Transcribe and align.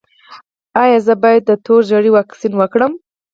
ایا 0.83 0.99
زه 1.05 1.13
باید 1.23 1.43
د 1.45 1.51
تور 1.65 1.81
ژیړي 1.89 2.11
واکسین 2.13 2.53
وکړم؟ 2.57 2.93